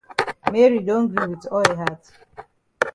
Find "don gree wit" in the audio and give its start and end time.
0.87-1.45